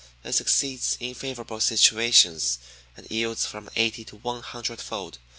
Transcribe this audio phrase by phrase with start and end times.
[0.23, 2.57] It succeeds in favorable situations
[2.97, 5.19] and yields from eighty to one hundred fold.